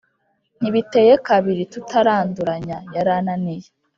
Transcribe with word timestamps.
ntibiteye 0.59 1.13
kabiri 1.27 1.63
tutaranduranya 1.73 2.77
yarananiye 2.95 3.67